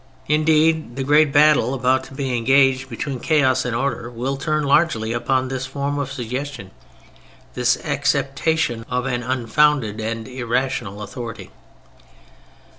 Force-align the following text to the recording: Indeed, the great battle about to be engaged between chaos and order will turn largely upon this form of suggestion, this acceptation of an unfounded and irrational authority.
Indeed, 0.27 0.95
the 0.95 1.03
great 1.03 1.31
battle 1.31 1.75
about 1.75 2.03
to 2.05 2.15
be 2.15 2.35
engaged 2.35 2.89
between 2.89 3.19
chaos 3.19 3.65
and 3.65 3.75
order 3.75 4.09
will 4.09 4.35
turn 4.35 4.63
largely 4.63 5.13
upon 5.13 5.47
this 5.47 5.67
form 5.67 5.99
of 5.99 6.11
suggestion, 6.11 6.71
this 7.53 7.77
acceptation 7.85 8.83
of 8.89 9.05
an 9.05 9.21
unfounded 9.21 9.99
and 10.01 10.27
irrational 10.27 11.03
authority. 11.03 11.51